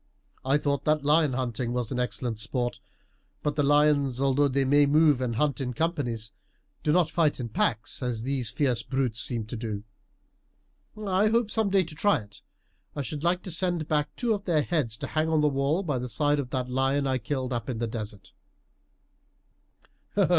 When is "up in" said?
17.53-17.77